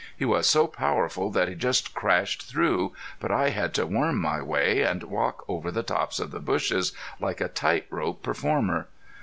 He 0.17 0.25
was 0.25 0.49
so 0.49 0.65
powerful 0.65 1.29
that 1.29 1.47
he 1.47 1.53
just 1.53 1.93
crashed 1.93 2.47
through, 2.49 2.91
but 3.19 3.29
I 3.29 3.49
had 3.49 3.71
to 3.75 3.85
worm 3.85 4.17
my 4.19 4.41
way, 4.41 4.81
and 4.81 5.03
walk 5.03 5.45
over 5.47 5.69
the 5.69 5.83
tops 5.83 6.19
of 6.19 6.31
the 6.31 6.39
bushes, 6.39 6.91
like 7.19 7.39
a 7.39 7.47
tight 7.47 7.85
rope 7.91 8.23
performer. 8.23 8.87